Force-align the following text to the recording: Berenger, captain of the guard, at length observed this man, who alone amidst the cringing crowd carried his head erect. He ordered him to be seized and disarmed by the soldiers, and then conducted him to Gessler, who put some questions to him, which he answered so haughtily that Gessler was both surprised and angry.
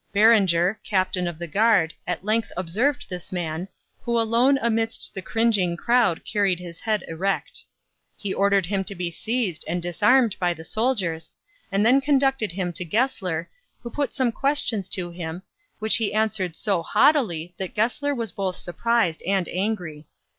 Berenger, 0.11 0.79
captain 0.83 1.27
of 1.27 1.37
the 1.37 1.45
guard, 1.45 1.93
at 2.07 2.23
length 2.25 2.51
observed 2.57 3.05
this 3.07 3.31
man, 3.31 3.67
who 4.01 4.19
alone 4.19 4.57
amidst 4.59 5.13
the 5.13 5.21
cringing 5.21 5.77
crowd 5.77 6.25
carried 6.25 6.57
his 6.59 6.79
head 6.79 7.03
erect. 7.07 7.63
He 8.17 8.33
ordered 8.33 8.65
him 8.65 8.83
to 8.85 8.95
be 8.95 9.11
seized 9.11 9.63
and 9.67 9.79
disarmed 9.79 10.37
by 10.39 10.55
the 10.55 10.63
soldiers, 10.63 11.31
and 11.71 11.85
then 11.85 12.01
conducted 12.01 12.51
him 12.53 12.73
to 12.73 12.83
Gessler, 12.83 13.47
who 13.83 13.91
put 13.91 14.11
some 14.11 14.31
questions 14.31 14.89
to 14.89 15.11
him, 15.11 15.43
which 15.77 15.97
he 15.97 16.15
answered 16.15 16.55
so 16.55 16.81
haughtily 16.81 17.53
that 17.59 17.75
Gessler 17.75 18.15
was 18.15 18.31
both 18.31 18.55
surprised 18.55 19.21
and 19.27 19.47
angry. 19.49 20.07